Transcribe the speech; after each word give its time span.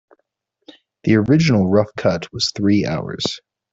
The 1.03 1.13
original 1.17 1.69
rough 1.69 1.93
cut 1.95 2.33
was 2.33 2.51
three 2.55 2.87
hours. 2.87 3.39